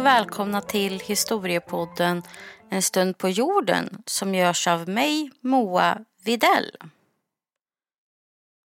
Och 0.00 0.06
välkomna 0.06 0.60
till 0.60 1.00
historiepodden 1.00 2.22
En 2.70 2.82
stund 2.82 3.18
på 3.18 3.28
jorden 3.28 4.02
som 4.06 4.34
görs 4.34 4.66
av 4.66 4.88
mig, 4.88 5.30
Moa 5.40 5.98
Videll. 6.24 6.76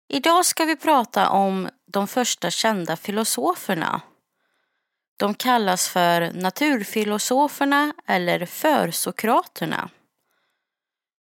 Idag 0.08 0.46
ska 0.46 0.64
vi 0.64 0.76
prata 0.76 1.28
om 1.28 1.68
de 1.86 2.08
första 2.08 2.50
kända 2.50 2.96
filosoferna. 2.96 4.00
De 5.16 5.34
kallas 5.34 5.88
för 5.88 6.32
naturfilosoferna 6.32 7.94
eller 8.06 8.46
försokraterna. 8.46 9.90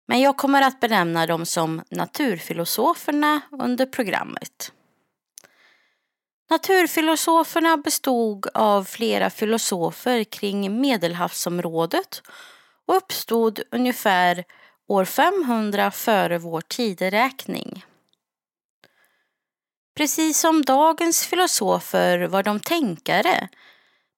Men 0.09 0.21
jag 0.21 0.37
kommer 0.37 0.63
att 0.63 0.80
benämna 0.80 1.27
dem 1.27 1.47
som 1.47 1.83
naturfilosoferna 1.91 3.41
under 3.51 3.87
programmet. 3.87 4.73
Naturfilosoferna 6.51 7.77
bestod 7.77 8.47
av 8.55 8.85
flera 8.85 9.31
filosofer 9.31 10.25
kring 10.25 10.81
Medelhavsområdet 10.81 12.23
och 12.87 12.97
uppstod 12.97 13.61
ungefär 13.71 14.45
år 14.89 15.05
500 15.05 15.91
före 15.91 16.39
vår 16.39 16.61
tideräkning. 16.61 17.85
Precis 19.97 20.41
som 20.41 20.63
dagens 20.63 21.27
filosofer 21.27 22.27
var 22.27 22.43
de 22.43 22.61
tänkare 22.61 23.49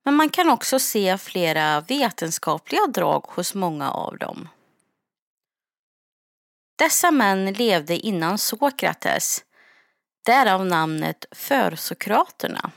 men 0.05 0.15
man 0.15 0.31
kan 0.31 0.51
också 0.51 0.79
se 0.79 1.19
flera 1.19 1.81
vetenskapliga 1.81 2.87
drag 2.87 3.25
hos 3.29 3.55
många 3.55 3.91
av 3.91 4.19
dem. 4.19 4.49
Dessa 6.79 7.11
män 7.11 7.53
levde 7.53 7.97
innan 7.97 8.39
Sokrates 8.39 9.45
Därav 10.29 10.67
namnet 10.67 11.25
försokraterna. 11.31 12.71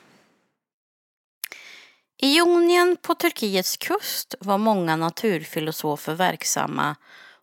I 2.22 2.38
Ionien 2.38 2.98
på 3.02 3.16
Turkiets 3.16 3.78
kust 3.78 4.36
var 4.40 4.58
många 4.58 4.96
naturfilosofer 4.96 6.14
verksamma 6.14 6.96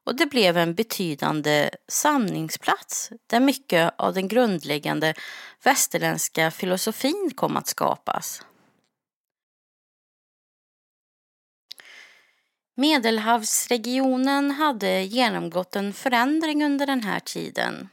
och 0.04 0.16
det 0.16 0.26
blev 0.26 0.56
en 0.56 0.74
betydande 0.74 1.70
samlingsplats 1.88 3.10
där 3.26 3.40
mycket 3.40 3.94
av 3.98 4.14
den 4.14 4.28
grundläggande 4.28 5.14
västerländska 5.62 6.50
filosofin 6.50 7.30
kom 7.36 7.56
att 7.56 7.66
skapas. 7.66 8.42
Medelhavsregionen 12.74 14.50
hade 14.50 15.02
genomgått 15.02 15.76
en 15.76 15.92
förändring 15.92 16.64
under 16.64 16.86
den 16.86 17.02
här 17.02 17.20
tiden. 17.20 17.88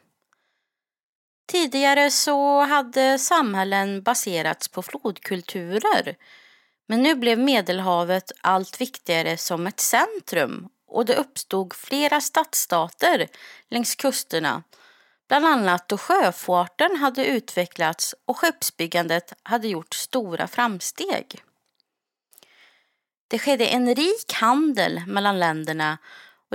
Tidigare 1.45 2.11
så 2.11 2.59
hade 2.59 3.19
samhällen 3.19 4.01
baserats 4.01 4.67
på 4.67 4.81
flodkulturer. 4.81 6.15
Men 6.87 7.03
nu 7.03 7.15
blev 7.15 7.39
Medelhavet 7.39 8.31
allt 8.41 8.81
viktigare 8.81 9.37
som 9.37 9.67
ett 9.67 9.79
centrum 9.79 10.69
och 10.87 11.05
det 11.05 11.15
uppstod 11.15 11.73
flera 11.73 12.21
stadsstater 12.21 13.27
längs 13.69 13.95
kusterna. 13.95 14.63
Bland 15.27 15.45
annat 15.45 15.89
då 15.89 15.97
sjöfarten 15.97 16.95
hade 16.95 17.25
utvecklats 17.25 18.15
och 18.25 18.37
skeppsbyggandet 18.37 19.33
hade 19.43 19.67
gjort 19.67 19.93
stora 19.93 20.47
framsteg. 20.47 21.41
Det 23.27 23.39
skedde 23.39 23.65
en 23.65 23.95
rik 23.95 24.33
handel 24.33 25.01
mellan 25.07 25.39
länderna 25.39 25.97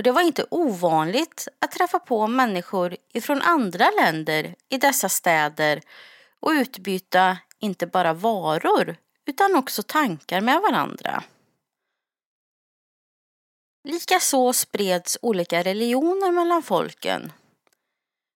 och 0.01 0.03
det 0.03 0.11
var 0.11 0.21
inte 0.21 0.45
ovanligt 0.49 1.47
att 1.59 1.71
träffa 1.71 1.99
på 1.99 2.27
människor 2.27 2.97
ifrån 3.13 3.41
andra 3.41 3.91
länder 3.91 4.55
i 4.69 4.77
dessa 4.77 5.09
städer 5.09 5.81
och 6.39 6.49
utbyta 6.49 7.37
inte 7.59 7.87
bara 7.87 8.13
varor 8.13 8.95
utan 9.25 9.55
också 9.55 9.83
tankar 9.83 10.41
med 10.41 10.61
varandra. 10.61 11.23
Likaså 13.83 14.53
spreds 14.53 15.17
olika 15.21 15.63
religioner 15.63 16.31
mellan 16.31 16.63
folken. 16.63 17.33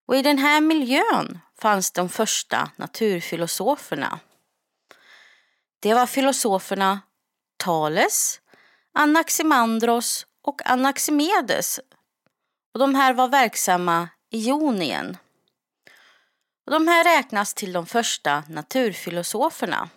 Och 0.07 0.15
i 0.15 0.21
den 0.21 0.37
här 0.37 0.61
miljön 0.61 1.39
fanns 1.57 1.91
de 1.91 2.09
första 2.09 2.71
naturfilosoferna. 2.75 4.19
Det 5.79 5.93
var 5.93 6.05
filosoferna 6.05 6.99
Thales, 7.57 8.41
Anaximandros 8.93 10.25
och 10.45 10.69
Anaximedes. 10.69 11.79
Och 12.73 12.79
de 12.79 12.95
här 12.95 13.13
var 13.13 13.27
verksamma 13.27 14.09
i 14.29 14.47
Jonien. 14.47 15.17
Och 16.65 16.71
de 16.71 16.87
här 16.87 17.03
räknas 17.03 17.53
till 17.53 17.73
de 17.73 17.85
första 17.85 18.43
naturfilosoferna. 18.49 19.89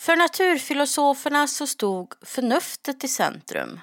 För 0.00 0.16
naturfilosoferna 0.16 1.46
så 1.46 1.66
stod 1.66 2.14
förnuftet 2.22 3.04
i 3.04 3.08
centrum. 3.08 3.80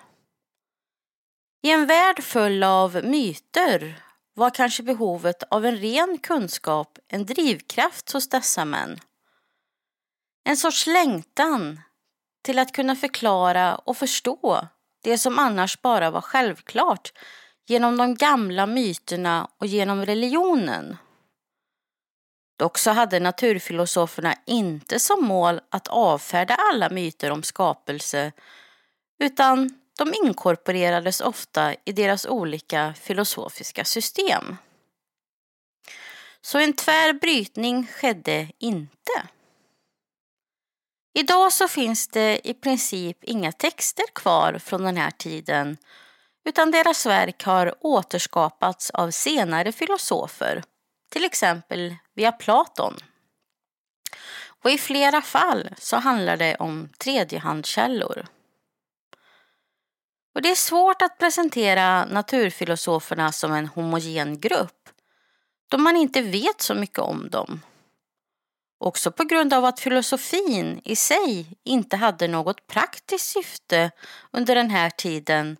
I 1.63 1.71
en 1.71 1.85
värld 1.85 2.23
full 2.23 2.63
av 2.63 3.03
myter 3.03 4.03
var 4.33 4.49
kanske 4.49 4.83
behovet 4.83 5.43
av 5.43 5.65
en 5.65 5.77
ren 5.77 6.17
kunskap 6.17 6.99
en 7.07 7.25
drivkraft 7.25 8.11
hos 8.11 8.29
dessa 8.29 8.65
män. 8.65 8.99
En 10.43 10.57
sorts 10.57 10.87
längtan 10.87 11.79
till 12.41 12.59
att 12.59 12.71
kunna 12.71 12.95
förklara 12.95 13.75
och 13.75 13.97
förstå 13.97 14.67
det 15.03 15.17
som 15.17 15.39
annars 15.39 15.81
bara 15.81 16.11
var 16.11 16.21
självklart 16.21 17.13
genom 17.67 17.97
de 17.97 18.15
gamla 18.15 18.65
myterna 18.65 19.47
och 19.57 19.65
genom 19.65 20.05
religionen. 20.05 20.97
Dock 22.59 22.77
så 22.77 22.91
hade 22.91 23.19
naturfilosoferna 23.19 24.35
inte 24.45 24.99
som 24.99 25.25
mål 25.25 25.61
att 25.69 25.87
avfärda 25.87 26.55
alla 26.55 26.89
myter 26.89 27.31
om 27.31 27.43
skapelse 27.43 28.31
utan 29.19 29.81
de 29.97 30.13
inkorporerades 30.25 31.21
ofta 31.21 31.75
i 31.85 31.91
deras 31.91 32.25
olika 32.25 32.93
filosofiska 32.93 33.85
system. 33.85 34.57
Så 36.41 36.57
en 36.59 36.73
tvär 36.73 37.13
brytning 37.13 37.87
skedde 37.87 38.47
inte. 38.59 39.27
Idag 41.13 41.53
så 41.53 41.67
finns 41.67 42.07
det 42.07 42.47
i 42.47 42.53
princip 42.53 43.23
inga 43.23 43.51
texter 43.51 44.05
kvar 44.15 44.59
från 44.59 44.83
den 44.83 44.97
här 44.97 45.11
tiden 45.11 45.77
utan 46.45 46.71
deras 46.71 47.05
verk 47.05 47.43
har 47.43 47.75
återskapats 47.79 48.89
av 48.89 49.11
senare 49.11 49.71
filosofer, 49.71 50.63
till 51.09 51.25
exempel 51.25 51.95
via 52.13 52.31
Platon. 52.31 52.97
Och 54.63 54.71
i 54.71 54.77
flera 54.77 55.21
fall 55.21 55.69
så 55.77 55.97
handlar 55.97 56.37
det 56.37 56.55
om 56.55 56.89
tredjehandskällor. 56.97 58.27
Och 60.35 60.41
det 60.41 60.51
är 60.51 60.55
svårt 60.55 61.01
att 61.01 61.17
presentera 61.17 62.05
naturfilosoferna 62.05 63.31
som 63.31 63.53
en 63.53 63.67
homogen 63.67 64.39
grupp 64.39 64.89
då 65.67 65.77
man 65.77 65.95
inte 65.95 66.21
vet 66.21 66.61
så 66.61 66.73
mycket 66.73 66.99
om 66.99 67.29
dem. 67.29 67.61
Också 68.83 69.11
på 69.11 69.23
grund 69.23 69.53
av 69.53 69.65
att 69.65 69.79
filosofin 69.79 70.81
i 70.83 70.95
sig 70.95 71.57
inte 71.63 71.97
hade 71.97 72.27
något 72.27 72.67
praktiskt 72.67 73.25
syfte 73.25 73.91
under 74.31 74.55
den 74.55 74.69
här 74.69 74.89
tiden 74.89 75.57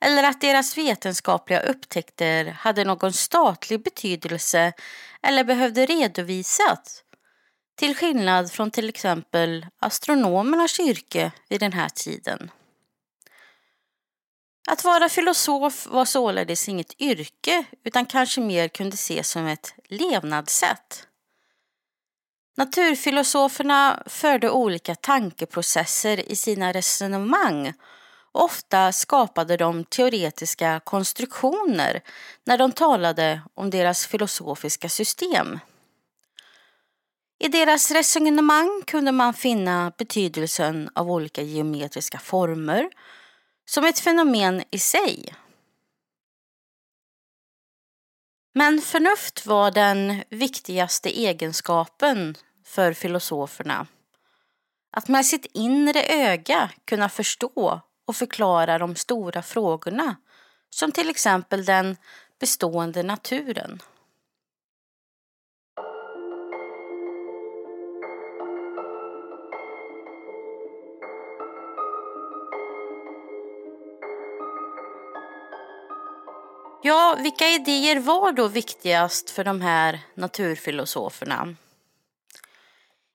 eller 0.00 0.24
att 0.24 0.40
deras 0.40 0.78
vetenskapliga 0.78 1.60
upptäckter 1.60 2.44
hade 2.44 2.84
någon 2.84 3.12
statlig 3.12 3.82
betydelse 3.82 4.72
eller 5.22 5.44
behövde 5.44 5.86
redovisas. 5.86 7.02
Till 7.76 7.96
skillnad 7.96 8.52
från 8.52 8.70
till 8.70 8.88
exempel 8.88 9.66
astronomernas 9.78 10.80
yrke 10.80 11.32
vid 11.48 11.60
den 11.60 11.72
här 11.72 11.88
tiden. 11.88 12.50
Att 14.68 14.84
vara 14.84 15.08
filosof 15.08 15.86
var 15.86 16.04
således 16.04 16.68
inget 16.68 17.00
yrke 17.00 17.64
utan 17.84 18.06
kanske 18.06 18.40
mer 18.40 18.68
kunde 18.68 18.94
ses 18.94 19.30
som 19.30 19.46
ett 19.46 19.74
levnadssätt. 19.88 21.08
Naturfilosoferna 22.56 24.02
förde 24.06 24.50
olika 24.50 24.94
tankeprocesser 24.94 26.32
i 26.32 26.36
sina 26.36 26.72
resonemang. 26.72 27.72
Ofta 28.32 28.92
skapade 28.92 29.56
de 29.56 29.84
teoretiska 29.84 30.80
konstruktioner 30.84 32.00
när 32.44 32.58
de 32.58 32.72
talade 32.72 33.42
om 33.54 33.70
deras 33.70 34.06
filosofiska 34.06 34.88
system. 34.88 35.58
I 37.38 37.48
deras 37.48 37.90
resonemang 37.90 38.82
kunde 38.86 39.12
man 39.12 39.34
finna 39.34 39.92
betydelsen 39.98 40.90
av 40.94 41.10
olika 41.10 41.42
geometriska 41.42 42.18
former 42.18 42.88
som 43.64 43.84
ett 43.84 44.00
fenomen 44.00 44.62
i 44.70 44.78
sig. 44.78 45.34
Men 48.54 48.80
förnuft 48.80 49.46
var 49.46 49.70
den 49.70 50.22
viktigaste 50.28 51.18
egenskapen 51.20 52.36
för 52.64 52.92
filosoferna. 52.92 53.86
Att 54.92 55.08
med 55.08 55.26
sitt 55.26 55.46
inre 55.54 56.04
öga 56.04 56.70
kunna 56.84 57.08
förstå 57.08 57.80
och 58.06 58.16
förklara 58.16 58.78
de 58.78 58.96
stora 58.96 59.42
frågorna 59.42 60.16
som 60.70 60.92
till 60.92 61.10
exempel 61.10 61.64
den 61.64 61.96
bestående 62.40 63.02
naturen. 63.02 63.82
Ja, 76.84 77.16
vilka 77.22 77.48
idéer 77.48 78.00
var 78.00 78.32
då 78.32 78.48
viktigast 78.48 79.30
för 79.30 79.44
de 79.44 79.60
här 79.60 80.00
naturfilosoferna? 80.14 81.54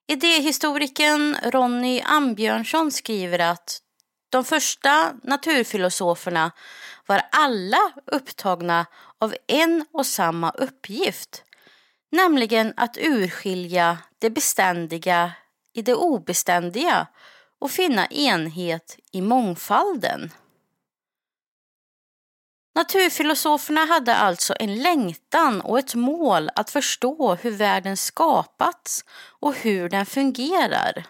Idéhistorikern 0.07 1.35
Ronny 1.43 2.01
Ambjörnsson 2.01 2.91
skriver 2.91 3.39
att 3.39 3.81
de 4.29 4.43
första 4.43 5.13
naturfilosoferna 5.23 6.51
var 7.05 7.21
alla 7.31 7.91
upptagna 8.05 8.85
av 9.19 9.35
en 9.47 9.85
och 9.91 10.05
samma 10.05 10.49
uppgift, 10.49 11.43
nämligen 12.11 12.73
att 12.77 12.97
urskilja 12.97 13.97
det 14.19 14.29
beständiga 14.29 15.31
i 15.73 15.81
det 15.81 15.95
obeständiga 15.95 17.07
och 17.59 17.71
finna 17.71 18.07
enhet 18.07 18.97
i 19.11 19.21
mångfalden. 19.21 20.31
Naturfilosoferna 22.77 23.85
hade 23.85 24.15
alltså 24.15 24.53
en 24.59 24.75
längtan 24.75 25.61
och 25.61 25.79
ett 25.79 25.95
mål 25.95 26.49
att 26.55 26.69
förstå 26.69 27.35
hur 27.35 27.51
världen 27.51 27.97
skapats 27.97 29.05
och 29.39 29.55
hur 29.55 29.89
den 29.89 30.05
fungerar. 30.05 31.05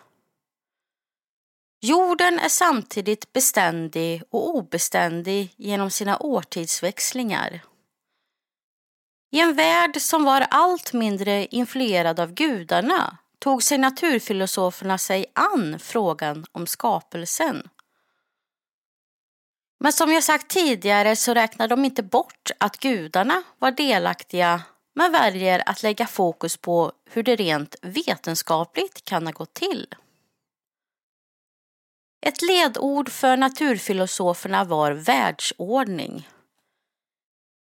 Jorden 1.81 2.39
är 2.39 2.49
samtidigt 2.49 3.33
beständig 3.33 4.23
och 4.29 4.55
obeständig 4.55 5.53
genom 5.57 5.91
sina 5.91 6.17
årtidsväxlingar. 6.17 7.61
I 9.31 9.39
en 9.39 9.53
värld 9.53 10.01
som 10.01 10.23
var 10.23 10.41
allt 10.49 10.93
mindre 10.93 11.45
influerad 11.45 12.19
av 12.19 12.33
gudarna 12.33 13.17
tog 13.39 13.63
sig 13.63 13.77
naturfilosoferna 13.77 14.97
sig 14.97 15.25
an 15.33 15.79
frågan 15.79 16.45
om 16.51 16.67
skapelsen. 16.67 17.69
Men 19.79 19.93
som 19.93 20.11
jag 20.11 20.23
sagt 20.23 20.47
tidigare 20.47 21.15
så 21.15 21.33
räknar 21.33 21.67
de 21.67 21.85
inte 21.85 22.03
bort 22.03 22.51
att 22.57 22.77
gudarna 22.77 23.43
var 23.59 23.71
delaktiga 23.71 24.61
men 24.95 25.11
väljer 25.11 25.63
att 25.69 25.83
lägga 25.83 26.07
fokus 26.07 26.57
på 26.57 26.91
hur 27.09 27.23
det 27.23 27.35
rent 27.35 27.75
vetenskapligt 27.81 29.05
kan 29.05 29.25
ha 29.25 29.33
gått 29.33 29.53
till. 29.53 29.87
Ett 32.21 32.41
ledord 32.41 33.09
för 33.09 33.37
naturfilosoferna 33.37 34.63
var 34.63 34.91
världsordning. 34.91 36.29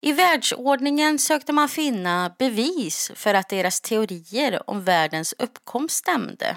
I 0.00 0.12
världsordningen 0.12 1.18
sökte 1.18 1.52
man 1.52 1.68
finna 1.68 2.34
bevis 2.38 3.12
för 3.14 3.34
att 3.34 3.48
deras 3.48 3.80
teorier 3.80 4.70
om 4.70 4.84
världens 4.84 5.34
uppkomst 5.38 5.96
stämde. 5.96 6.56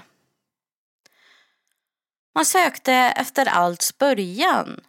Man 2.36 2.46
sökte 2.46 2.94
efter 2.94 3.46
allts 3.46 3.98
början, 3.98 4.82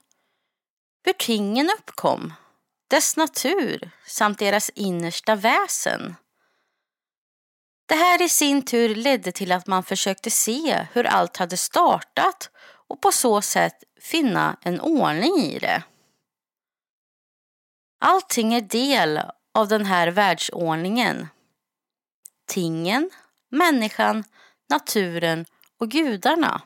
hur 1.05 1.13
tingen 1.13 1.71
uppkom, 1.79 2.33
dess 2.89 3.17
natur 3.17 3.91
samt 4.07 4.39
deras 4.39 4.71
innersta 4.75 5.35
väsen. 5.35 6.17
Det 7.89 7.95
här 7.95 8.23
i 8.23 8.29
sin 8.29 8.65
tur 8.65 8.95
ledde 8.95 9.33
till 9.33 9.53
att 9.53 9.67
man 9.67 9.83
försökte 9.83 10.31
se 10.31 10.87
hur 10.93 11.07
allt 11.07 11.37
hade 11.37 11.57
startat 11.57 12.51
och 12.89 13.01
på 13.01 13.13
så 13.13 13.43
sätt 13.43 13.85
finna 14.01 14.57
en 14.61 14.81
ordning 14.81 15.39
i 15.39 15.59
det. 15.59 15.83
Allting 18.01 18.55
är 18.55 18.61
del 18.61 19.21
av 19.55 19.69
den 19.69 19.85
här 19.85 20.09
världsordningen. 20.09 21.29
Tingen, 22.47 23.11
människan, 23.51 24.25
naturen 24.69 25.47
och 25.79 25.91
gudarna. 25.91 26.63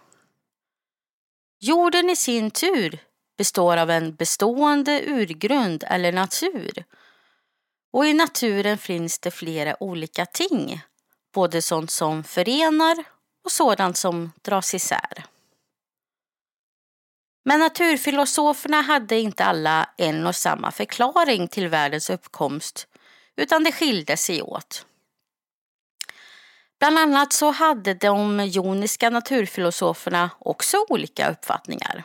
Jorden 1.60 2.10
i 2.10 2.16
sin 2.16 2.50
tur 2.50 2.98
består 3.38 3.76
av 3.76 3.90
en 3.90 4.14
bestående 4.14 5.02
urgrund 5.06 5.84
eller 5.86 6.12
natur. 6.12 6.84
Och 7.92 8.06
i 8.06 8.14
naturen 8.14 8.78
finns 8.78 9.18
det 9.18 9.30
flera 9.30 9.82
olika 9.82 10.26
ting, 10.26 10.82
både 11.34 11.62
sånt 11.62 11.90
som 11.90 12.24
förenar 12.24 13.04
och 13.44 13.52
sådant 13.52 13.96
som 13.96 14.32
dras 14.42 14.74
isär. 14.74 15.24
Men 17.44 17.60
naturfilosoferna 17.60 18.80
hade 18.80 19.20
inte 19.20 19.44
alla 19.44 19.88
en 19.96 20.26
och 20.26 20.36
samma 20.36 20.70
förklaring 20.70 21.48
till 21.48 21.68
världens 21.68 22.10
uppkomst, 22.10 22.88
utan 23.36 23.64
det 23.64 23.72
skilde 23.72 24.16
sig 24.16 24.42
åt. 24.42 24.86
Bland 26.78 26.98
annat 26.98 27.32
så 27.32 27.50
hade 27.50 27.94
de 27.94 28.46
joniska 28.46 29.10
naturfilosoferna 29.10 30.30
också 30.38 30.86
olika 30.88 31.30
uppfattningar. 31.30 32.04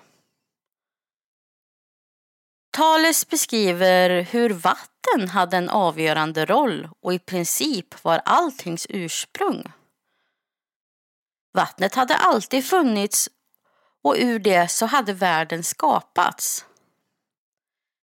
Thales 2.78 3.30
beskriver 3.30 4.10
hur 4.22 4.50
vatten 4.50 5.30
hade 5.30 5.58
en 5.58 5.70
avgörande 5.70 6.46
roll 6.46 6.90
och 7.02 7.14
i 7.14 7.20
princip 7.20 8.04
var 8.04 8.22
alltings 8.26 8.88
ursprung. 8.90 9.72
Vattnet 11.54 11.96
hade 11.96 12.16
alltid 12.16 12.66
funnits 12.66 13.30
och 14.04 14.16
ur 14.18 14.40
det 14.40 14.72
så 14.72 14.86
hade 14.86 15.14
världen 15.14 15.64
skapats. 15.64 16.66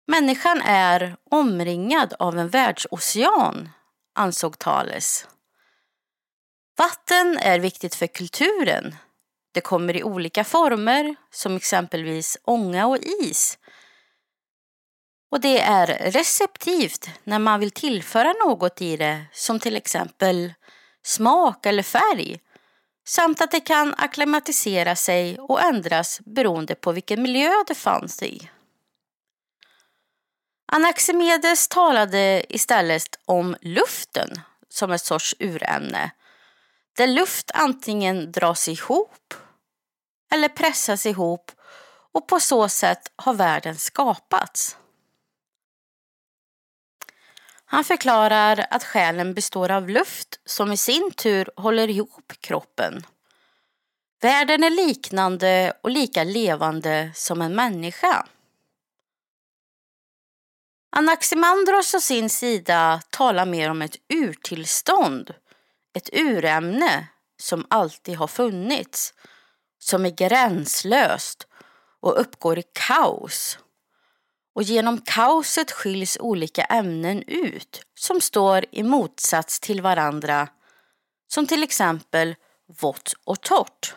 Människan 0.06 0.60
är 0.64 1.16
omringad 1.30 2.14
av 2.18 2.38
en 2.38 2.48
världsocean, 2.48 3.68
ansåg 4.14 4.58
Thales. 4.58 5.28
Vatten 6.78 7.38
är 7.38 7.58
viktigt 7.58 7.94
för 7.94 8.06
kulturen. 8.06 8.96
Det 9.52 9.60
kommer 9.60 9.96
i 9.96 10.02
olika 10.04 10.44
former, 10.44 11.16
som 11.30 11.56
exempelvis 11.56 12.36
ånga 12.44 12.86
och 12.86 12.98
is. 12.98 13.58
Och 15.30 15.40
det 15.40 15.60
är 15.60 15.86
receptivt 16.10 17.10
när 17.24 17.38
man 17.38 17.60
vill 17.60 17.70
tillföra 17.70 18.32
något 18.32 18.82
i 18.82 18.96
det, 18.96 19.24
som 19.32 19.60
till 19.60 19.76
exempel 19.76 20.54
smak 21.02 21.66
eller 21.66 21.82
färg 21.82 22.40
samt 23.06 23.40
att 23.40 23.50
det 23.50 23.60
kan 23.60 23.94
akklimatisera 23.98 24.96
sig 24.96 25.38
och 25.38 25.62
ändras 25.62 26.20
beroende 26.20 26.74
på 26.74 26.92
vilken 26.92 27.22
miljö 27.22 27.50
det 27.66 27.74
fanns 27.74 28.22
i. 28.22 28.50
Anaximedes 30.72 31.68
talade 31.68 32.44
istället 32.48 33.18
om 33.24 33.56
luften 33.60 34.40
som 34.68 34.90
ett 34.90 35.04
sorts 35.04 35.34
urämne 35.38 36.10
där 36.96 37.06
luft 37.06 37.50
antingen 37.54 38.32
dras 38.32 38.68
ihop 38.68 39.34
eller 40.32 40.48
pressas 40.48 41.06
ihop 41.06 41.50
och 42.12 42.28
på 42.28 42.40
så 42.40 42.68
sätt 42.68 43.12
har 43.16 43.34
världen 43.34 43.76
skapats. 43.76 44.76
Han 47.74 47.84
förklarar 47.84 48.66
att 48.70 48.84
själen 48.84 49.34
består 49.34 49.70
av 49.70 49.88
luft 49.88 50.40
som 50.44 50.72
i 50.72 50.76
sin 50.76 51.10
tur 51.10 51.50
håller 51.56 51.90
ihop 51.90 52.32
kroppen. 52.40 53.06
Världen 54.20 54.64
är 54.64 54.70
liknande 54.70 55.72
och 55.82 55.90
lika 55.90 56.24
levande 56.24 57.10
som 57.14 57.42
en 57.42 57.54
människa. 57.54 58.26
Anaximandros 60.96 61.94
å 61.94 62.00
sin 62.00 62.30
sida 62.30 63.02
talar 63.10 63.46
mer 63.46 63.70
om 63.70 63.82
ett 63.82 63.96
urtillstånd, 64.08 65.34
ett 65.94 66.10
urämne 66.12 67.08
som 67.40 67.66
alltid 67.70 68.16
har 68.16 68.28
funnits, 68.28 69.14
som 69.78 70.06
är 70.06 70.10
gränslöst 70.10 71.46
och 72.00 72.20
uppgår 72.20 72.58
i 72.58 72.64
kaos 72.72 73.58
och 74.54 74.62
genom 74.62 75.00
kaoset 75.00 75.70
skiljs 75.70 76.16
olika 76.20 76.64
ämnen 76.64 77.22
ut 77.26 77.82
som 77.94 78.20
står 78.20 78.64
i 78.70 78.82
motsats 78.82 79.60
till 79.60 79.80
varandra 79.80 80.48
som 81.28 81.46
till 81.46 81.62
exempel 81.62 82.34
vått 82.80 83.14
och 83.24 83.40
torrt. 83.40 83.94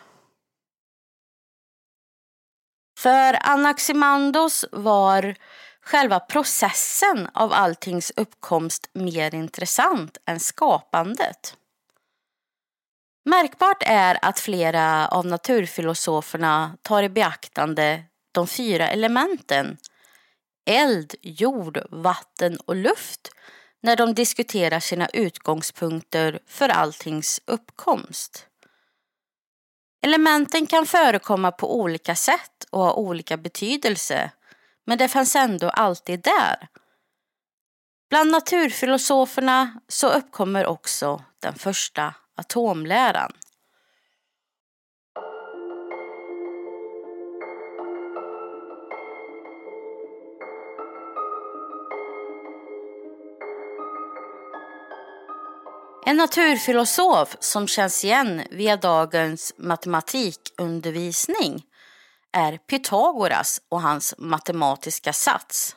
För 2.98 3.48
Anaximandos 3.48 4.64
var 4.72 5.34
själva 5.80 6.20
processen 6.20 7.28
av 7.34 7.52
alltings 7.52 8.12
uppkomst 8.16 8.90
mer 8.92 9.34
intressant 9.34 10.18
än 10.26 10.40
skapandet. 10.40 11.56
Märkbart 13.24 13.82
är 13.86 14.18
att 14.22 14.40
flera 14.40 15.08
av 15.08 15.26
naturfilosoferna 15.26 16.76
tar 16.82 17.02
i 17.02 17.08
beaktande 17.08 18.04
de 18.32 18.46
fyra 18.46 18.88
elementen 18.88 19.78
eld, 20.68 21.14
jord, 21.22 21.78
vatten 21.90 22.56
och 22.56 22.76
luft 22.76 23.30
när 23.82 23.96
de 23.96 24.14
diskuterar 24.14 24.80
sina 24.80 25.08
utgångspunkter 25.08 26.38
för 26.46 26.68
alltings 26.68 27.40
uppkomst. 27.46 28.46
Elementen 30.02 30.66
kan 30.66 30.86
förekomma 30.86 31.52
på 31.52 31.80
olika 31.80 32.14
sätt 32.14 32.64
och 32.70 32.80
ha 32.80 32.92
olika 32.92 33.36
betydelse, 33.36 34.30
men 34.86 34.98
det 34.98 35.08
fanns 35.08 35.36
ändå 35.36 35.70
alltid 35.70 36.20
där. 36.20 36.68
Bland 38.10 38.30
naturfilosoferna 38.30 39.80
så 39.88 40.08
uppkommer 40.08 40.66
också 40.66 41.24
den 41.38 41.54
första 41.54 42.14
atomläran. 42.36 43.32
En 56.08 56.16
naturfilosof 56.16 57.36
som 57.40 57.68
känns 57.68 58.04
igen 58.04 58.42
via 58.50 58.76
dagens 58.76 59.54
matematikundervisning 59.58 61.62
är 62.32 62.58
Pythagoras 62.58 63.60
och 63.68 63.82
hans 63.82 64.14
matematiska 64.18 65.12
sats. 65.12 65.76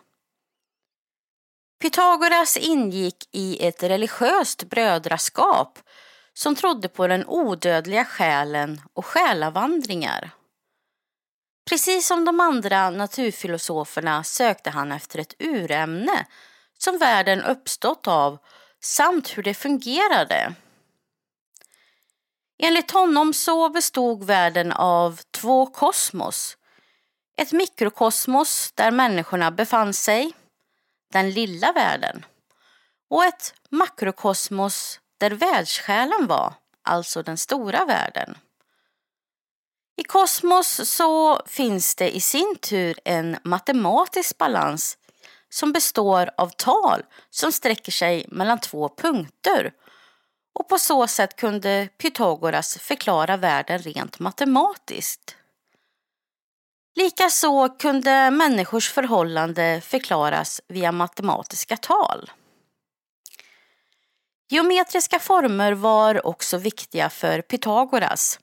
Pythagoras 1.81 2.57
ingick 2.57 3.29
i 3.31 3.67
ett 3.67 3.83
religiöst 3.83 4.63
brödraskap 4.63 5.79
som 6.33 6.55
trodde 6.55 6.89
på 6.89 7.07
den 7.07 7.25
odödliga 7.27 8.05
själen 8.05 8.81
och 8.93 9.05
själavandringar. 9.05 10.29
Precis 11.69 12.07
som 12.07 12.25
de 12.25 12.39
andra 12.39 12.89
naturfilosoferna 12.89 14.23
sökte 14.23 14.69
han 14.69 14.91
efter 14.91 15.19
ett 15.19 15.35
urämne 15.39 16.25
som 16.77 16.97
världen 16.97 17.43
uppstått 17.43 18.07
av 18.07 18.39
samt 18.81 19.38
hur 19.38 19.43
det 19.43 19.53
fungerade. 19.53 20.55
Enligt 22.63 22.91
honom 22.91 23.33
så 23.33 23.69
bestod 23.69 24.23
världen 24.23 24.71
av 24.71 25.19
två 25.31 25.65
kosmos. 25.65 26.57
Ett 27.38 27.51
mikrokosmos 27.51 28.71
där 28.71 28.91
människorna 28.91 29.51
befann 29.51 29.93
sig, 29.93 30.33
den 31.13 31.31
lilla 31.31 31.71
världen, 31.71 32.25
och 33.09 33.25
ett 33.25 33.53
makrokosmos 33.69 35.00
där 35.17 35.31
världssjälen 35.31 36.27
var, 36.27 36.53
alltså 36.83 37.23
den 37.23 37.38
stora 37.38 37.85
världen. 37.85 38.38
I 39.97 40.03
kosmos 40.03 40.89
så 40.89 41.41
finns 41.45 41.95
det 41.95 42.15
i 42.15 42.21
sin 42.21 42.55
tur 42.61 43.00
en 43.05 43.38
matematisk 43.43 44.38
balans 44.38 44.97
som 45.53 45.72
består 45.72 46.29
av 46.38 46.50
tal 46.50 47.03
som 47.29 47.51
sträcker 47.51 47.91
sig 47.91 48.25
mellan 48.27 48.60
två 48.60 48.89
punkter 48.89 49.72
och 50.53 50.70
på 50.70 50.79
så 50.79 51.08
sätt 51.08 51.36
kunde 51.36 51.89
Pythagoras 51.98 52.77
förklara 52.77 53.38
världen 53.38 53.79
rent 53.79 54.20
matematiskt. 54.20 55.36
Likaså 56.96 57.70
kunde 57.70 58.31
människors 58.31 58.91
förhållande 58.91 59.81
förklaras 59.81 60.62
via 60.67 60.91
matematiska 60.91 61.77
tal. 61.77 62.31
Geometriska 64.50 65.20
former 65.20 65.74
var 65.74 66.25
också 66.27 66.58
viktiga 66.58 67.10
för 67.10 67.41
Pythagoras 67.41 68.39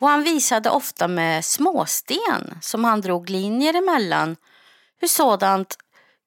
och 0.00 0.08
han 0.08 0.22
visade 0.22 0.70
ofta 0.70 1.08
med 1.08 1.44
småsten 1.44 2.58
som 2.60 2.84
han 2.84 3.00
drog 3.00 3.30
linjer 3.30 3.74
emellan 3.74 4.36
hur 5.00 5.08
sådant 5.08 5.78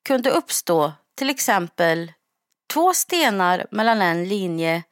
kunde 0.07 0.29
uppstå, 0.29 0.93
till 1.15 1.29
exempel 1.29 2.13
två 2.73 2.93
stenar 2.93 3.65
mellan 3.71 4.01
en 4.01 4.27
linje, 4.27 4.83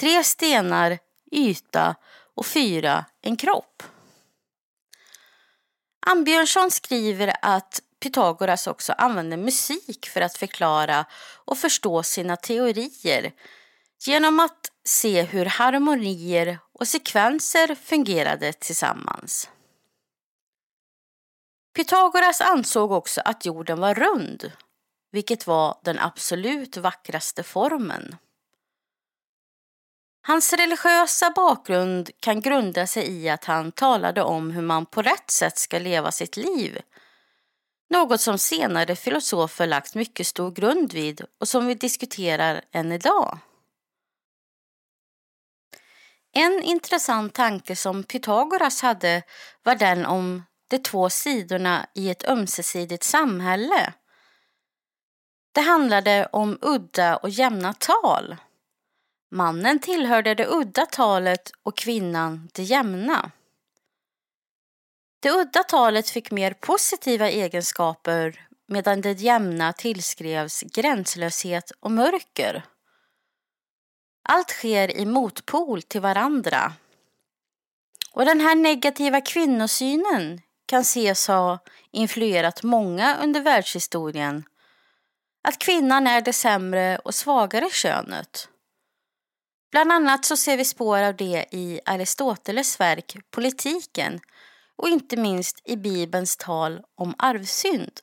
tre 0.00 0.24
stenar 0.24 0.98
yta 1.32 1.94
och 2.34 2.46
fyra 2.46 3.04
en 3.22 3.36
kropp. 3.36 3.82
Ambjörnsson 6.06 6.70
skriver 6.70 7.36
att 7.42 7.80
Pythagoras 8.02 8.66
också 8.66 8.92
använde 8.92 9.36
musik 9.36 10.08
för 10.08 10.20
att 10.20 10.36
förklara 10.36 11.04
och 11.44 11.58
förstå 11.58 12.02
sina 12.02 12.36
teorier 12.36 13.32
genom 14.06 14.40
att 14.40 14.70
se 14.84 15.22
hur 15.22 15.44
harmonier 15.44 16.58
och 16.72 16.88
sekvenser 16.88 17.74
fungerade 17.74 18.52
tillsammans. 18.52 19.48
Pythagoras 21.74 22.40
ansåg 22.40 22.92
också 22.92 23.20
att 23.24 23.44
jorden 23.44 23.80
var 23.80 23.94
rund, 23.94 24.52
vilket 25.12 25.46
var 25.46 25.78
den 25.84 25.98
absolut 25.98 26.76
vackraste 26.76 27.42
formen. 27.42 28.16
Hans 30.24 30.52
religiösa 30.52 31.30
bakgrund 31.30 32.10
kan 32.20 32.40
grunda 32.40 32.86
sig 32.86 33.10
i 33.10 33.28
att 33.28 33.44
han 33.44 33.72
talade 33.72 34.22
om 34.22 34.50
hur 34.50 34.62
man 34.62 34.86
på 34.86 35.02
rätt 35.02 35.30
sätt 35.30 35.58
ska 35.58 35.78
leva 35.78 36.12
sitt 36.12 36.36
liv. 36.36 36.78
Något 37.90 38.20
som 38.20 38.38
senare 38.38 38.96
filosofer 38.96 39.66
lagt 39.66 39.94
mycket 39.94 40.26
stor 40.26 40.50
grund 40.50 40.92
vid 40.92 41.24
och 41.40 41.48
som 41.48 41.66
vi 41.66 41.74
diskuterar 41.74 42.64
än 42.72 42.92
idag. 42.92 43.38
En 46.34 46.62
intressant 46.62 47.34
tanke 47.34 47.76
som 47.76 48.04
Pythagoras 48.04 48.82
hade 48.82 49.22
var 49.62 49.74
den 49.74 50.06
om 50.06 50.42
de 50.72 50.78
två 50.78 51.10
sidorna 51.10 51.86
i 51.94 52.10
ett 52.10 52.28
ömsesidigt 52.28 53.02
samhälle. 53.02 53.92
Det 55.52 55.60
handlade 55.60 56.28
om 56.32 56.58
udda 56.60 57.16
och 57.16 57.28
jämna 57.28 57.72
tal. 57.72 58.36
Mannen 59.30 59.78
tillhörde 59.78 60.34
det 60.34 60.46
udda 60.46 60.86
talet 60.86 61.52
och 61.62 61.76
kvinnan 61.76 62.48
det 62.52 62.62
jämna. 62.62 63.30
Det 65.20 65.30
udda 65.30 65.62
talet 65.62 66.10
fick 66.10 66.30
mer 66.30 66.52
positiva 66.52 67.30
egenskaper 67.30 68.46
medan 68.66 69.00
det 69.00 69.12
jämna 69.12 69.72
tillskrevs 69.72 70.60
gränslöshet 70.60 71.72
och 71.80 71.90
mörker. 71.90 72.62
Allt 74.22 74.50
sker 74.50 74.96
i 74.96 75.06
motpol 75.06 75.82
till 75.82 76.00
varandra. 76.00 76.72
Och 78.12 78.24
den 78.24 78.40
här 78.40 78.54
negativa 78.54 79.20
kvinnosynen 79.20 80.40
kan 80.72 80.80
ses 80.82 81.28
ha 81.28 81.58
influerat 81.90 82.62
många 82.62 83.16
under 83.22 83.40
världshistorien. 83.40 84.44
Att 85.44 85.58
kvinnan 85.58 86.06
är 86.06 86.20
det 86.20 86.32
sämre 86.32 86.98
och 86.98 87.14
svagare 87.14 87.70
könet. 87.70 88.48
Bland 89.70 89.92
annat 89.92 90.24
så 90.24 90.36
ser 90.36 90.56
vi 90.56 90.64
spår 90.64 90.98
av 90.98 91.16
det 91.16 91.46
i 91.50 91.80
Aristoteles 91.84 92.80
verk 92.80 93.16
Politiken 93.30 94.20
och 94.76 94.88
inte 94.88 95.16
minst 95.16 95.60
i 95.64 95.76
Bibelns 95.76 96.36
tal 96.36 96.80
om 96.94 97.14
arvsynd. 97.18 98.00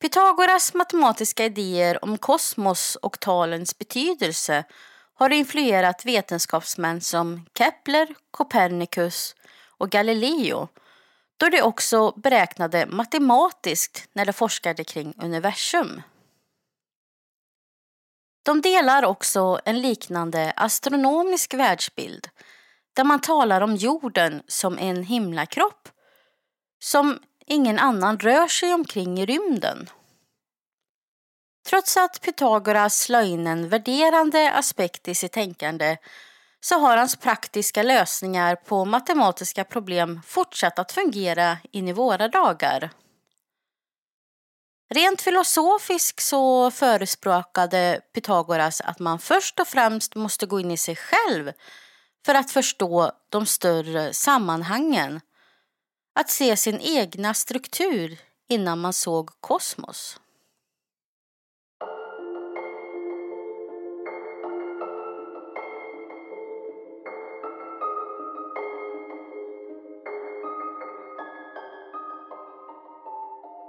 Pythagoras 0.00 0.74
matematiska 0.74 1.44
idéer 1.44 2.04
om 2.04 2.18
kosmos 2.18 2.96
och 2.96 3.20
talens 3.20 3.78
betydelse 3.78 4.64
har 5.14 5.30
influerat 5.30 6.06
vetenskapsmän 6.06 7.00
som 7.00 7.46
Kepler, 7.58 8.14
Copernicus 8.30 9.34
och 9.78 9.90
Galileo 9.90 10.68
då 11.36 11.48
de 11.48 11.62
också 11.62 12.12
beräknade 12.16 12.86
matematiskt 12.86 14.08
när 14.12 14.24
de 14.26 14.32
forskade 14.32 14.84
kring 14.84 15.14
universum. 15.18 16.02
De 18.42 18.60
delar 18.60 19.04
också 19.04 19.60
en 19.64 19.80
liknande 19.80 20.52
astronomisk 20.56 21.54
världsbild 21.54 22.28
där 22.92 23.04
man 23.04 23.20
talar 23.20 23.60
om 23.60 23.76
jorden 23.76 24.42
som 24.46 24.78
en 24.78 25.02
himlakropp 25.02 25.88
som 26.78 27.18
ingen 27.46 27.78
annan 27.78 28.18
rör 28.18 28.48
sig 28.48 28.74
omkring 28.74 29.20
i 29.20 29.26
rymden. 29.26 29.90
Trots 31.68 31.96
att 31.96 32.20
Pythagoras 32.20 33.08
la 33.08 33.22
in 33.22 33.46
en 33.46 33.68
värderande 33.68 34.52
aspekt 34.52 35.08
i 35.08 35.14
sitt 35.14 35.32
tänkande 35.32 35.96
så 36.60 36.78
har 36.78 36.96
hans 36.96 37.16
praktiska 37.16 37.82
lösningar 37.82 38.56
på 38.56 38.84
matematiska 38.84 39.64
problem 39.64 40.20
fortsatt 40.26 40.78
att 40.78 40.92
fungera 40.92 41.58
in 41.72 41.88
i 41.88 41.92
våra 41.92 42.28
dagar. 42.28 42.90
Rent 44.90 45.22
filosofiskt 45.22 46.22
så 46.22 46.70
förespråkade 46.70 48.00
Pythagoras 48.14 48.80
att 48.80 48.98
man 48.98 49.18
först 49.18 49.60
och 49.60 49.68
främst 49.68 50.14
måste 50.14 50.46
gå 50.46 50.60
in 50.60 50.70
i 50.70 50.76
sig 50.76 50.96
själv 50.96 51.52
för 52.26 52.34
att 52.34 52.50
förstå 52.50 53.12
de 53.28 53.46
större 53.46 54.12
sammanhangen. 54.12 55.20
Att 56.14 56.30
se 56.30 56.56
sin 56.56 56.80
egna 56.80 57.34
struktur 57.34 58.18
innan 58.48 58.80
man 58.80 58.92
såg 58.92 59.30
kosmos. 59.40 60.20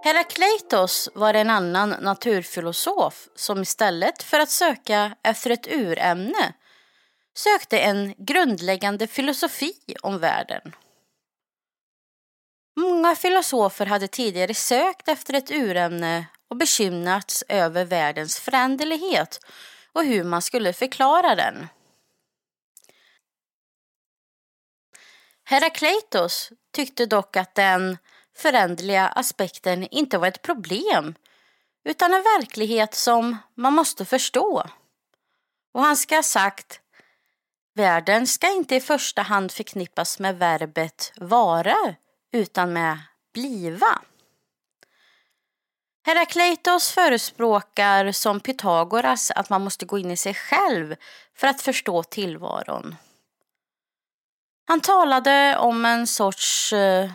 Herakleitos 0.09 1.09
var 1.13 1.33
en 1.33 1.49
annan 1.49 1.89
naturfilosof 1.89 3.27
som 3.35 3.61
istället 3.61 4.23
för 4.23 4.39
att 4.39 4.49
söka 4.49 5.15
efter 5.23 5.49
ett 5.49 5.67
urämne 5.67 6.53
sökte 7.33 7.79
en 7.79 8.13
grundläggande 8.17 9.07
filosofi 9.07 9.73
om 10.01 10.19
världen. 10.19 10.75
Många 12.75 13.15
filosofer 13.15 13.85
hade 13.85 14.07
tidigare 14.07 14.53
sökt 14.53 15.07
efter 15.07 15.33
ett 15.33 15.51
urämne 15.51 16.25
och 16.47 16.57
bekymrats 16.57 17.43
över 17.47 17.85
världens 17.85 18.39
föränderlighet 18.39 19.39
och 19.93 20.03
hur 20.03 20.23
man 20.23 20.41
skulle 20.41 20.73
förklara 20.73 21.35
den. 21.35 21.67
Herakleitos 25.43 26.51
tyckte 26.73 27.05
dock 27.05 27.35
att 27.37 27.55
den 27.55 27.97
föränderliga 28.39 29.07
aspekten 29.07 29.83
inte 29.83 30.17
var 30.17 30.27
ett 30.27 30.41
problem 30.41 31.15
utan 31.83 32.13
en 32.13 32.23
verklighet 32.23 32.95
som 32.95 33.37
man 33.55 33.73
måste 33.73 34.05
förstå. 34.05 34.63
Och 35.73 35.81
han 35.81 35.97
ska 35.97 36.15
ha 36.15 36.23
sagt 36.23 36.81
Världen 37.75 38.27
ska 38.27 38.51
inte 38.51 38.75
i 38.75 38.81
första 38.81 39.21
hand 39.21 39.51
förknippas 39.51 40.19
med 40.19 40.37
verbet 40.37 41.13
vara 41.15 41.95
utan 42.31 42.73
med 42.73 42.99
bliva. 43.33 44.01
Herakleitos 46.05 46.91
förespråkar 46.91 48.11
som 48.11 48.39
Pythagoras 48.39 49.31
att 49.31 49.49
man 49.49 49.63
måste 49.63 49.85
gå 49.85 49.97
in 49.97 50.11
i 50.11 50.17
sig 50.17 50.33
själv 50.33 50.95
för 51.35 51.47
att 51.47 51.61
förstå 51.61 52.03
tillvaron. 52.03 52.95
Han 54.67 54.81
talade 54.81 55.57
om 55.57 55.85
en 55.85 56.07
sorts 56.07 56.73
eh, 56.73 57.11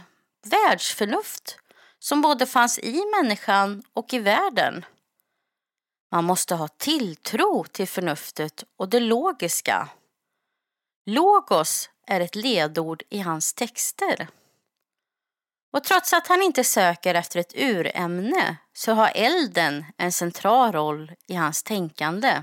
världsförnuft 0.46 1.58
som 1.98 2.22
både 2.22 2.46
fanns 2.46 2.78
i 2.78 3.02
människan 3.16 3.82
och 3.92 4.14
i 4.14 4.18
världen. 4.18 4.84
Man 6.12 6.24
måste 6.24 6.54
ha 6.54 6.68
tilltro 6.68 7.64
till 7.64 7.88
förnuftet 7.88 8.64
och 8.76 8.88
det 8.88 9.00
logiska. 9.00 9.88
Logos 11.06 11.90
är 12.06 12.20
ett 12.20 12.34
ledord 12.34 13.02
i 13.08 13.18
hans 13.18 13.54
texter. 13.54 14.28
Och 15.72 15.84
trots 15.84 16.12
att 16.12 16.26
han 16.26 16.42
inte 16.42 16.64
söker 16.64 17.14
efter 17.14 17.40
ett 17.40 17.52
urämne 17.56 18.56
så 18.72 18.92
har 18.92 19.12
elden 19.14 19.84
en 19.96 20.12
central 20.12 20.72
roll 20.72 21.12
i 21.26 21.34
hans 21.34 21.62
tänkande. 21.62 22.42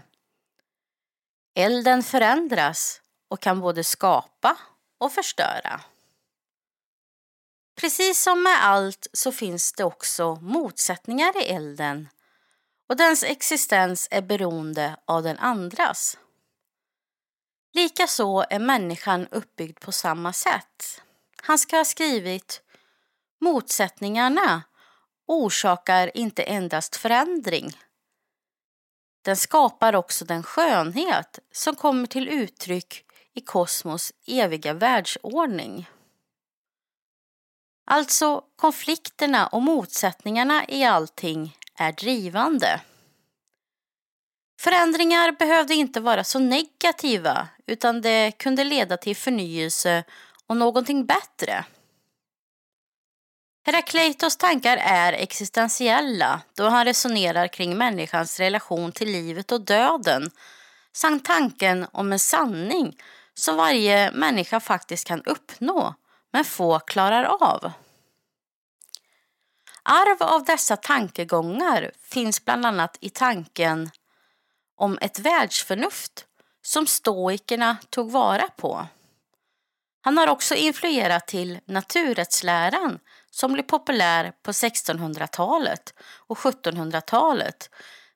Elden 1.56 2.04
förändras 2.04 3.02
och 3.30 3.40
kan 3.40 3.60
både 3.60 3.84
skapa 3.84 4.58
och 5.00 5.12
förstöra. 5.12 5.82
Precis 7.82 8.22
som 8.22 8.44
med 8.44 8.66
allt 8.66 9.08
så 9.14 9.32
finns 9.32 9.74
det 9.74 9.84
också 9.84 10.36
motsättningar 10.36 11.42
i 11.42 11.46
elden 11.46 12.10
och 12.90 12.96
dens 12.96 13.24
existens 13.24 14.08
är 14.12 14.22
beroende 14.22 14.96
av 15.06 15.24
den 15.24 15.40
andras. 15.40 16.18
Likaså 17.74 18.46
är 18.50 18.60
människan 18.60 19.28
uppbyggd 19.32 19.80
på 19.80 19.92
samma 19.92 20.34
sätt. 20.34 21.02
Han 21.42 21.60
ska 21.60 21.78
ha 21.78 21.86
skrivit 21.86 22.62
Motsättningarna 23.40 24.64
orsakar 25.28 26.18
inte 26.18 26.44
endast 26.44 26.96
förändring. 26.96 27.78
Den 29.22 29.38
skapar 29.38 29.96
också 29.96 30.26
den 30.26 30.44
skönhet 30.44 31.40
som 31.52 31.76
kommer 31.76 32.08
till 32.08 32.30
uttryck 32.30 33.06
i 33.34 33.42
kosmos 33.42 34.14
eviga 34.26 34.74
världsordning. 34.74 35.88
Alltså 37.86 38.44
konflikterna 38.56 39.48
och 39.48 39.62
motsättningarna 39.62 40.66
i 40.68 40.84
allting 40.84 41.58
är 41.76 41.92
drivande. 41.92 42.82
Förändringar 44.62 45.32
behövde 45.32 45.74
inte 45.74 46.00
vara 46.00 46.24
så 46.24 46.40
negativa 46.40 47.48
utan 47.68 48.02
det 48.02 48.32
kunde 48.32 48.64
leda 48.64 48.98
till 48.98 49.16
förnyelse 49.16 50.04
och 50.48 50.58
någonting 50.58 51.06
bättre. 51.06 51.66
Herakleitos 53.66 54.38
tankar 54.38 54.78
är 54.78 55.14
existentiella 55.14 56.42
då 56.58 56.70
han 56.70 56.86
resonerar 56.86 57.48
kring 57.48 57.78
människans 57.78 58.40
relation 58.40 58.92
till 58.92 59.12
livet 59.12 59.52
och 59.52 59.62
döden 59.62 60.32
samt 60.94 61.26
tanken 61.26 61.88
om 61.92 62.12
en 62.12 62.20
sanning 62.20 62.98
som 63.34 63.58
varje 63.58 64.12
människa 64.12 64.60
faktiskt 64.60 65.08
kan 65.08 65.24
uppnå 65.24 65.96
men 66.32 66.46
få 66.46 66.80
klarar 66.80 67.24
av. 67.24 67.72
Arv 69.84 70.24
av 70.24 70.44
dessa 70.44 70.78
tankegångar 70.78 71.92
finns 72.02 72.46
bland 72.46 72.66
annat 72.66 72.98
i 73.00 73.10
tanken 73.10 73.90
om 74.76 74.98
ett 75.02 75.20
världsförnuft 75.20 76.26
som 76.62 76.88
stoikerna 76.88 77.78
tog 77.90 78.12
vara 78.12 78.48
på. 78.48 78.88
Han 80.02 80.18
har 80.18 80.28
också 80.28 80.56
influerat 80.56 81.28
till 81.28 81.60
naturrättsläran 81.66 83.00
som 83.32 83.54
blev 83.54 83.64
populär 83.64 84.34
på 84.44 84.52
1600-talet 84.52 85.94
och 86.28 86.38
1700-talet 86.38 87.70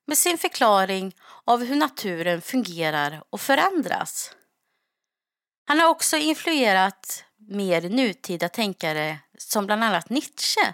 med 0.07 0.17
sin 0.17 0.37
förklaring 0.37 1.15
av 1.43 1.63
hur 1.63 1.75
naturen 1.75 2.41
fungerar 2.41 3.23
och 3.29 3.41
förändras. 3.41 4.35
Han 5.67 5.79
har 5.79 5.87
också 5.87 6.17
influerat 6.17 7.24
mer 7.47 7.89
nutida 7.89 8.49
tänkare 8.49 9.19
som 9.37 9.65
bland 9.65 9.83
annat 9.83 10.09
Nietzsche 10.09 10.73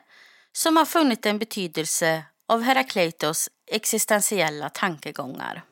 som 0.54 0.78
har 0.78 0.86
funnit 0.86 1.26
en 1.26 1.40
betydelse 1.40 2.24
av 2.48 2.62
Herakleitos 2.62 3.50
existentiella 3.68 4.70
tankegångar. 4.70 5.64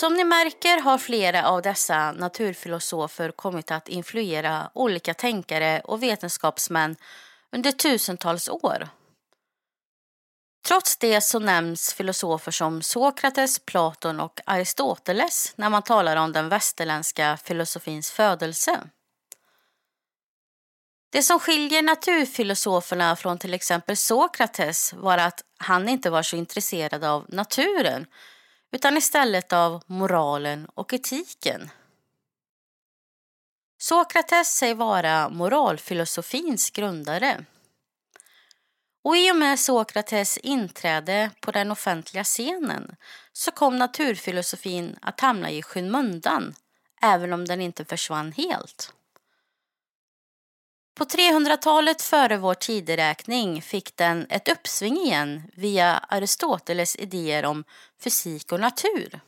Som 0.00 0.14
ni 0.14 0.24
märker 0.24 0.80
har 0.80 0.98
flera 0.98 1.48
av 1.48 1.62
dessa 1.62 2.12
naturfilosofer 2.12 3.30
kommit 3.30 3.70
att 3.70 3.88
influera 3.88 4.70
olika 4.74 5.14
tänkare 5.14 5.80
och 5.84 6.02
vetenskapsmän 6.02 6.96
under 7.52 7.72
tusentals 7.72 8.48
år. 8.48 8.88
Trots 10.66 10.96
det 10.96 11.20
så 11.20 11.38
nämns 11.38 11.94
filosofer 11.94 12.52
som 12.52 12.82
Sokrates, 12.82 13.58
Platon 13.58 14.20
och 14.20 14.40
Aristoteles 14.46 15.52
när 15.56 15.70
man 15.70 15.82
talar 15.82 16.16
om 16.16 16.32
den 16.32 16.48
västerländska 16.48 17.36
filosofins 17.36 18.10
födelse. 18.10 18.80
Det 21.12 21.22
som 21.22 21.40
skiljer 21.40 21.82
naturfilosoferna 21.82 23.16
från 23.16 23.38
till 23.38 23.54
exempel 23.54 23.96
Sokrates 23.96 24.92
var 24.92 25.18
att 25.18 25.44
han 25.58 25.88
inte 25.88 26.10
var 26.10 26.22
så 26.22 26.36
intresserad 26.36 27.04
av 27.04 27.26
naturen 27.28 28.06
utan 28.72 28.96
istället 28.96 29.52
av 29.52 29.82
moralen 29.86 30.66
och 30.74 30.92
etiken. 30.94 31.70
Sokrates 33.78 34.56
säger 34.56 34.74
vara 34.74 35.28
moralfilosofins 35.28 36.70
grundare. 36.70 37.44
Och 39.04 39.16
i 39.16 39.32
och 39.32 39.36
med 39.36 39.60
Sokrates 39.60 40.38
inträde 40.38 41.30
på 41.40 41.50
den 41.50 41.70
offentliga 41.70 42.24
scenen 42.24 42.96
så 43.32 43.50
kom 43.50 43.78
naturfilosofin 43.78 44.98
att 45.02 45.20
hamna 45.20 45.50
i 45.50 45.62
skymundan, 45.62 46.54
även 47.02 47.32
om 47.32 47.44
den 47.44 47.60
inte 47.60 47.84
försvann 47.84 48.32
helt. 48.32 48.94
På 51.00 51.04
300-talet 51.04 52.02
före 52.02 52.36
vår 52.36 52.54
tideräkning 52.54 53.62
fick 53.62 53.96
den 53.96 54.26
ett 54.30 54.48
uppsving 54.48 54.96
igen 54.96 55.42
via 55.56 55.98
Aristoteles 55.98 56.96
idéer 56.96 57.44
om 57.44 57.64
fysik 58.00 58.52
och 58.52 58.60
natur. 58.60 59.20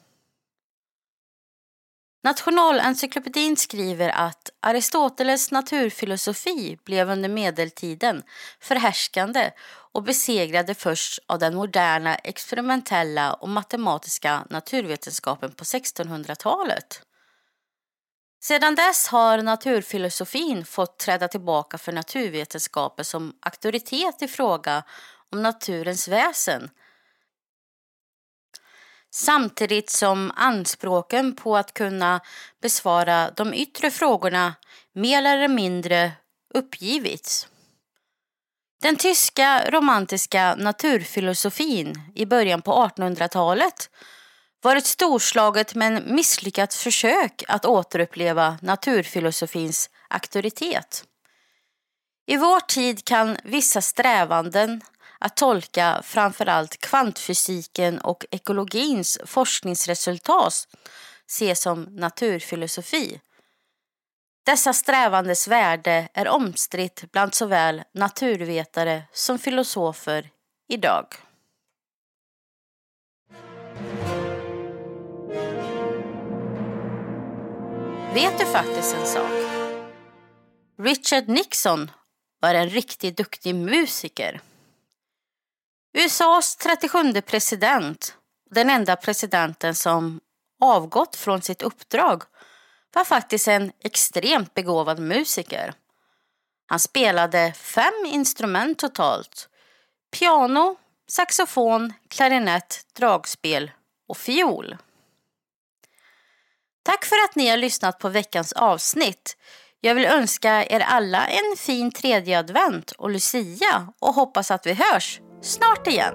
Nationalencyklopedin 2.24 3.56
skriver 3.56 4.08
att 4.08 4.50
Aristoteles 4.60 5.50
naturfilosofi 5.50 6.78
blev 6.84 7.10
under 7.10 7.28
medeltiden 7.28 8.22
förhärskande 8.60 9.50
och 9.92 10.02
besegrade 10.02 10.74
först 10.74 11.18
av 11.26 11.38
den 11.38 11.54
moderna 11.54 12.14
experimentella 12.14 13.32
och 13.32 13.48
matematiska 13.48 14.46
naturvetenskapen 14.50 15.52
på 15.52 15.64
1600-talet. 15.64 17.02
Sedan 18.42 18.74
dess 18.74 19.08
har 19.08 19.42
naturfilosofin 19.42 20.64
fått 20.64 20.98
träda 20.98 21.28
tillbaka 21.28 21.78
för 21.78 21.92
naturvetenskapen 21.92 23.04
som 23.04 23.32
auktoritet 23.40 24.22
i 24.22 24.28
fråga 24.28 24.82
om 25.32 25.42
naturens 25.42 26.08
väsen 26.08 26.70
samtidigt 29.14 29.90
som 29.90 30.32
anspråken 30.36 31.36
på 31.36 31.56
att 31.56 31.74
kunna 31.74 32.20
besvara 32.62 33.30
de 33.30 33.54
yttre 33.54 33.90
frågorna 33.90 34.54
mer 34.92 35.18
eller 35.18 35.48
mindre 35.48 36.12
uppgivits. 36.54 37.48
Den 38.82 38.96
tyska 38.96 39.70
romantiska 39.70 40.54
naturfilosofin 40.54 42.12
i 42.14 42.26
början 42.26 42.62
på 42.62 42.72
1800-talet 42.72 43.90
var 44.62 44.76
ett 44.76 44.86
storslaget 44.86 45.74
men 45.74 46.14
misslyckat 46.14 46.74
försök 46.74 47.44
att 47.48 47.64
återuppleva 47.64 48.58
naturfilosofins 48.62 49.90
auktoritet. 50.08 51.04
I 52.26 52.36
vår 52.36 52.60
tid 52.60 53.04
kan 53.04 53.36
vissa 53.44 53.80
strävanden 53.80 54.80
att 55.18 55.36
tolka 55.36 56.02
framförallt 56.04 56.80
kvantfysiken 56.80 57.98
och 58.00 58.24
ekologins 58.30 59.18
forskningsresultat 59.26 60.66
ses 61.28 61.60
som 61.60 61.82
naturfilosofi. 61.82 63.20
Dessa 64.46 64.72
strävandes 64.72 65.48
värde 65.48 66.08
är 66.14 66.28
omstritt 66.28 67.04
bland 67.12 67.34
såväl 67.34 67.82
naturvetare 67.94 69.02
som 69.12 69.38
filosofer 69.38 70.30
idag. 70.68 71.06
Vet 78.14 78.38
du 78.38 78.46
faktiskt 78.46 78.94
en 78.94 79.06
sak. 79.06 79.32
Richard 80.78 81.28
Nixon 81.28 81.90
var 82.40 82.54
en 82.54 82.68
riktigt 82.70 83.16
duktig 83.16 83.54
musiker. 83.54 84.40
USAs 85.98 86.56
37 86.56 87.20
president, 87.20 88.16
den 88.50 88.70
enda 88.70 88.96
presidenten 88.96 89.74
som 89.74 90.20
avgått 90.60 91.16
från 91.16 91.42
sitt 91.42 91.62
uppdrag, 91.62 92.22
var 92.94 93.04
faktiskt 93.04 93.48
en 93.48 93.72
extremt 93.84 94.54
begåvad 94.54 94.98
musiker. 94.98 95.74
Han 96.66 96.78
spelade 96.78 97.52
fem 97.52 98.04
instrument 98.06 98.78
totalt. 98.78 99.48
Piano, 100.18 100.76
saxofon, 101.08 101.92
klarinett, 102.08 102.86
dragspel 102.92 103.70
och 104.08 104.16
fiol. 104.16 104.76
Tack 106.82 107.04
för 107.04 107.16
att 107.24 107.36
ni 107.36 107.48
har 107.48 107.56
lyssnat 107.56 107.98
på 107.98 108.08
veckans 108.08 108.52
avsnitt. 108.52 109.36
Jag 109.80 109.94
vill 109.94 110.04
önska 110.04 110.66
er 110.66 110.80
alla 110.80 111.26
en 111.26 111.56
fin 111.56 111.90
tredje 111.90 112.38
advent 112.38 112.90
och 112.90 113.10
Lucia 113.10 113.88
och 114.00 114.14
hoppas 114.14 114.50
att 114.50 114.66
vi 114.66 114.72
hörs 114.72 115.20
snart 115.42 115.86
igen. 115.86 116.14